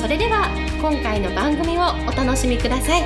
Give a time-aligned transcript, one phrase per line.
[0.00, 0.48] それでは
[0.80, 3.02] 今回の番組をお楽しみください。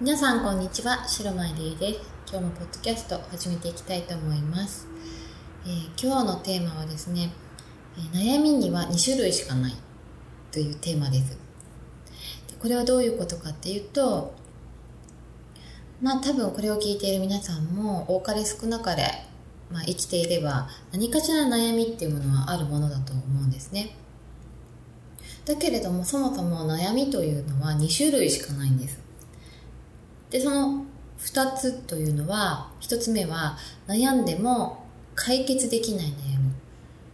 [0.00, 2.00] 皆さんこんにちは白間理恵です。
[2.28, 4.88] 今日もポッドキャスト始めていきたいと思います、
[5.64, 7.30] えー、今日のテーマはですね、
[7.96, 9.74] えー、悩みには2種類しかない
[10.50, 11.38] というテーマです。
[12.58, 14.41] これはどういうことかっていうと、
[16.02, 19.24] まあ多分これを聞いている皆さんも多かれ少なかれ、
[19.70, 23.96] まあ、生きていれば何かしら悩みっていうものはあるものだと思うんですね。
[25.44, 29.00] だけれどもそもそも悩みというのは2種類しかないんです。
[30.30, 30.84] で、その
[31.18, 33.56] 2つというのは、1つ目は
[33.86, 36.52] 悩んでも解決できない悩み。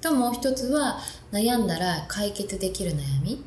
[0.00, 0.98] ともう1つは
[1.32, 3.42] 悩んだら解決できる悩み。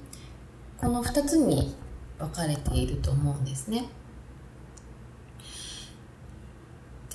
[0.78, 1.76] この2つに
[2.18, 3.90] 分かれていると思うんですね。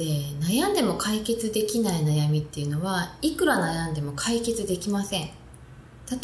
[0.03, 0.08] で
[0.41, 5.31] 悩んでも解決できない悩みっていうのはいくら悩んでも解決できません。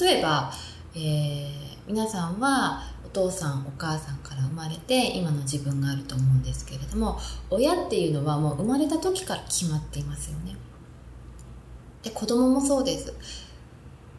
[0.00, 0.52] 例えば、
[0.96, 1.50] えー、
[1.86, 7.18] 皆さんはお父さんお母さんから生まれて今の自分があると思うんですけれども
[7.50, 10.56] 親っていうのはもう生まれた時から決まっていますよね。
[12.02, 13.14] で子供もそうです。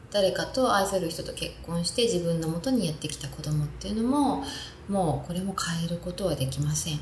[0.09, 4.43] 誰かと愛する人と結婚して自分のもとにやってきた子供っていうのも
[4.87, 6.99] もうこれも変えることはできません。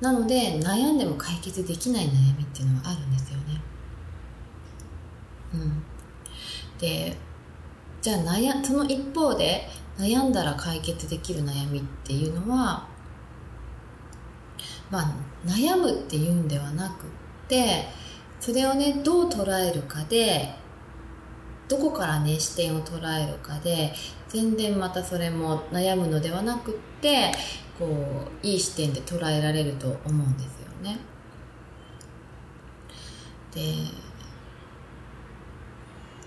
[0.00, 3.60] なので悩んでも解決できない悩みっていうのはあるんですよね。
[5.54, 5.82] うん。
[6.78, 7.16] で
[8.02, 12.86] じゃあ悩その一方で悩んだら解決できる悩みっていうのは
[14.90, 15.14] まあ
[15.46, 17.08] 悩むっていうんではなくっ
[17.48, 17.86] て
[18.38, 20.54] それをねどう捉えるかで
[21.68, 23.92] どこからね視点を捉えるかで
[24.28, 27.32] 全然またそれも悩むのではなくって
[27.78, 27.86] こ
[28.42, 30.98] ういい視点で捉えられると思うんですよね。
[33.54, 33.62] で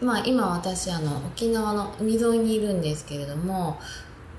[0.06, 3.80] まあ今私あの沖縄の海沿いにいるんですけれども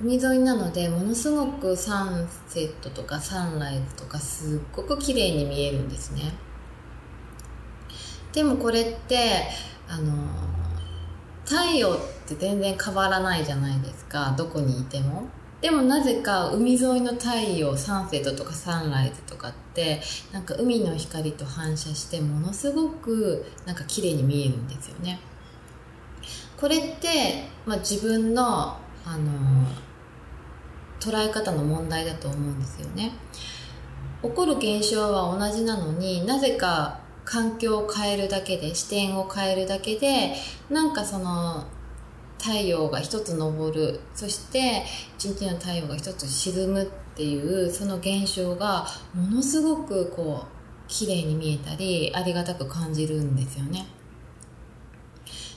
[0.00, 6.32] 海沿いなのでものすごくサンセットとかサンライズとかすっごく綺麗に見えるんですね。
[8.32, 9.49] でもこれって
[9.88, 10.12] あの
[11.44, 15.25] 太陽って全然変わらないじゃないですかどこにいても
[15.60, 17.28] でもなぜか海沿いの太
[17.59, 20.00] 陽サンセットとかサンライズとかって
[20.32, 25.20] なんか海の光と反射してものすごくなんか綺麗に見えるんですよね。
[26.59, 29.66] これって、まあ、自分のあの
[31.00, 33.12] 捉え方の問題だと思うんですよね。
[34.22, 40.34] 起こる現象は同じなのになぜか環境を変えるだけで視点を変えるだけで
[40.69, 41.65] なんかその
[42.43, 44.01] 太陽が一つ昇る。
[44.15, 44.83] そして
[45.19, 53.87] 一日の太陽が一つ沈むっていうその現象がものすごくこう綺麗に見えたりありがたく感じるんですよね。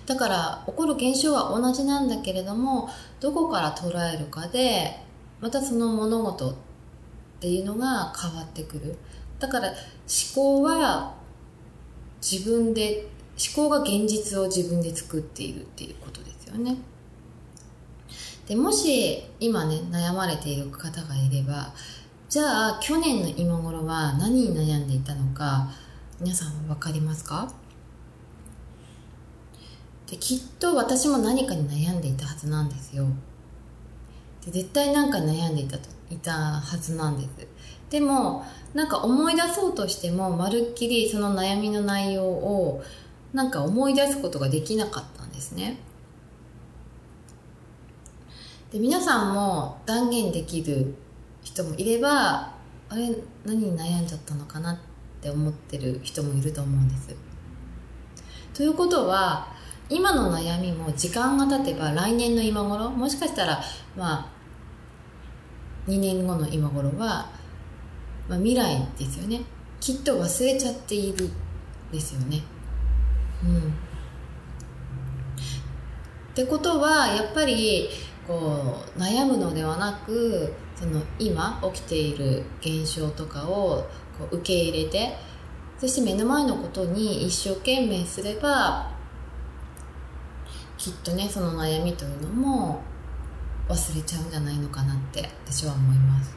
[0.05, 2.89] だから起こる現象は同じなんだけれども
[3.21, 4.99] どこから捉えるかで
[5.39, 6.55] またその物事っ
[7.39, 8.97] ていうのが変わってくる。
[9.39, 9.77] だから思
[10.35, 11.15] 考は
[12.21, 13.07] 自分で
[13.55, 16.32] 思考が現実を自分で作っているっていうことです。
[16.53, 16.77] よね。
[18.47, 21.73] でもし今ね悩まれている方がいれば
[22.27, 25.69] じゃあ去年の今頃は何に悩んでいたのか
[26.19, 27.51] 皆さん分かりますか？
[30.09, 33.05] できっと私も何かに悩んでいたはずなんですよ。
[34.45, 37.29] で絶対何か悩んでいたといたはずなんです。
[37.89, 38.43] でも
[38.73, 42.83] なんか思い出そうとしてもまるっきりその悩みの内容を
[43.31, 45.77] なんか思い出すことができなかったんですね。
[48.73, 50.95] で皆さんも断言できる
[51.43, 52.51] 人もいれば
[52.89, 53.15] あれ
[53.45, 54.77] 何に悩んじゃったのかなっ
[55.21, 57.15] て思ってる人もいると思うんです。
[58.53, 59.47] ということは
[59.89, 63.61] 今の悩みも時間が経てば来年の今頃もしかしたら
[63.95, 64.27] まあ
[65.87, 67.29] 2年後の今頃は
[68.27, 69.41] まあ、未来ですよね。
[69.79, 71.29] きっと忘れちゃっている
[71.91, 72.41] ですよね。
[73.43, 73.59] うん。
[73.59, 73.73] っ
[76.33, 77.89] てことはやっぱり
[78.27, 83.87] こう悩むのではなくその今起きている現象とかを
[84.17, 85.15] こう受け入れて
[85.77, 88.89] そして目の前のことに一生懸命すれば
[90.77, 92.81] きっとねその悩みというのも
[93.67, 96.35] 忘れちゃうんじゃないのかなって私は思います。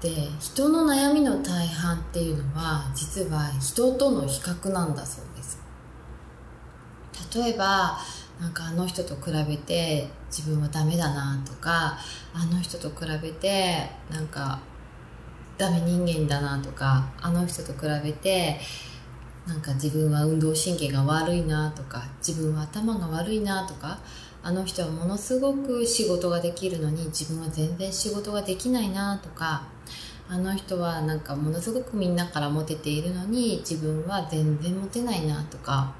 [0.00, 0.10] で
[0.40, 5.58] 人の悩みの大半っていうのは実は人との比較なんだそうです。
[7.34, 7.98] 例えば
[8.40, 11.98] なんかあの人と比べて自分はダメだなとか
[12.34, 14.60] あの人と比べてなんか
[15.56, 18.60] ダメ人間だなとかあの人と比べて
[19.46, 23.98] なんか自分は運動神経が悪いなとか自分は頭が悪いなとか
[24.42, 29.62] あの人はものすごく仕事ができるのに自分は全然仕事ができないなとか
[30.28, 35.94] あの人はなんかものすごくみんなからモテているのに自分は全然モテないなとか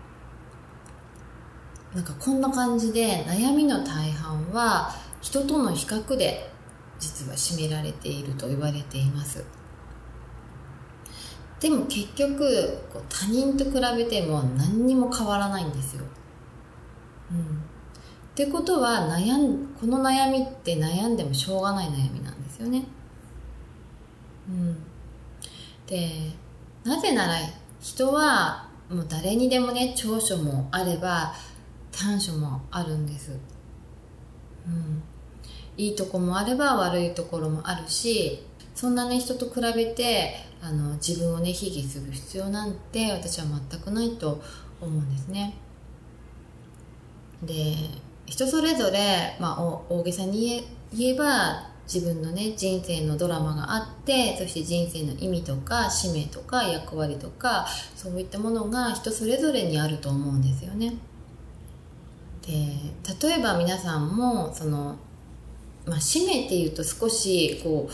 [1.96, 6.46] なんかこんな感じで悩みの大半は人との比較で
[6.98, 9.42] 実は占められていると言われています。
[11.58, 16.04] でも結局こう他人と比べても何にも変わらないんですよ、
[17.30, 17.40] うん、っ
[18.34, 22.84] てことは悩んこの悩みって悩んでもしょうがない悩みなんですよね。
[24.50, 24.76] うん。
[25.86, 26.30] で
[26.84, 27.36] なぜなら
[27.80, 31.32] 人はもう誰にでもね長所もあれば
[31.96, 33.32] 短所もあるんです、
[34.66, 35.02] うん、
[35.76, 38.44] いいとこもあれば悪いところもあるし
[38.74, 44.42] そんなね人と比べてあの自分をね卑下する必要なんて私は全くないと
[44.80, 45.56] 思うんですね。
[47.42, 47.74] で
[48.26, 60.94] 人それぞれ、まあ、大げさに言えば自分のね人生のドラマがあってそして人生の意味とか使命とか役割とかそういったものが人それぞれにあると思うんですよね。
[62.46, 62.76] で
[63.28, 64.96] 例えば皆さんもその、
[65.84, 67.92] まあ、使命っていうと少しこう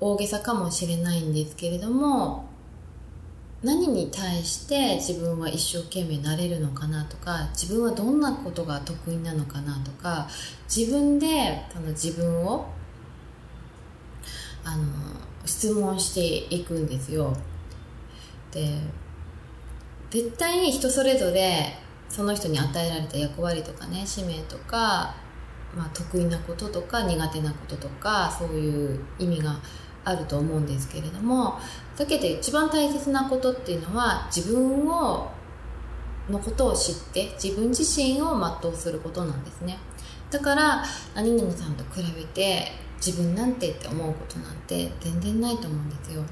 [0.00, 2.46] 大げさかもしれないんですけれども
[3.62, 10.28] 何に対して自分は一生懸命なれるのかなとか自分はどんなことが得意なのかなとか
[10.68, 12.66] 自分でその自分を
[14.64, 14.84] あの
[15.44, 16.14] 質問し
[16.48, 17.34] ていくんですよ。
[18.50, 18.68] で
[20.10, 21.85] 絶対に人それぞれ
[22.16, 25.14] その人に与えられた役割とかね使命とか、
[25.76, 29.54] まあ、得意なこととか苦手なこととかそういう意味が
[30.02, 31.58] あると思うんですけれども
[31.94, 35.30] だけど一番大切なことっていうのは自分を
[36.30, 39.78] のことを知って自分自身を全うすることなんですね。
[40.28, 40.84] だから
[41.14, 46.22] 何々さんと比べて自分なんてって思うことなんて全然ないと思うんですよ。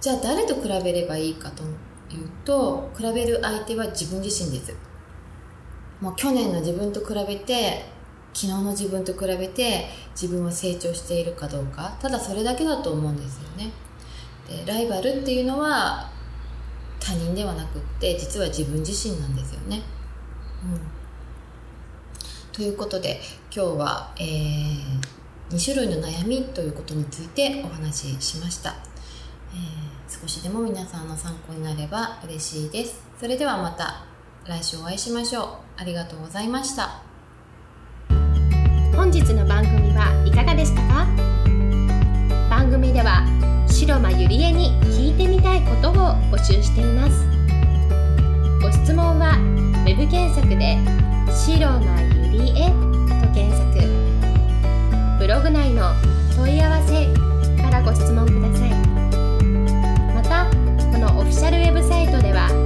[0.00, 1.64] じゃあ誰と比べればいいかと
[2.14, 4.74] いうと比べる相手は自分自身です。
[6.00, 7.84] もう去年の自分と比べて
[8.34, 11.96] 昨日の自分と比べて自分は成長しているかどうか。
[12.00, 13.72] ただそれだけだと思うんですよね。
[14.48, 16.10] でライバルっていうのは
[17.00, 19.82] 他人ではなくって実は自分自身なんですよね、
[20.64, 20.80] うん、
[22.52, 23.20] ということで
[23.54, 29.85] 今日は、えー、2種類の悩みということについてお話ししました、えー、
[30.20, 33.02] 少しでも皆さんの参考になれば嬉しいです。
[33.20, 34.06] それではまた
[34.46, 35.46] 来週お会いしましょう。
[35.76, 37.02] ありがとうございました。
[38.96, 41.06] 本日の番組はいかがでしたか
[42.48, 43.26] 番組では
[43.68, 45.94] 白間ゆりえに聞いてみたいことを
[46.32, 47.26] 募集しています。
[48.62, 49.36] ご質問は
[49.84, 50.78] web 検索で
[51.28, 52.00] 「白間
[52.32, 52.70] ゆりえ」
[53.20, 53.66] と検索。
[55.18, 55.92] ブログ内の
[56.34, 58.85] 問い合わせからご質問ください。
[61.06, 62.65] のオフィシャルウェブサイトでは